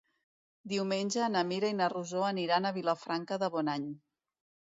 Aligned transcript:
Diumenge 0.71 1.25
na 1.33 1.43
Mira 1.49 1.69
i 1.73 1.75
na 1.81 1.89
Rosó 1.93 2.23
aniran 2.29 2.67
a 2.69 2.73
Vilafranca 2.79 3.39
de 3.43 3.51
Bonany. 3.57 3.87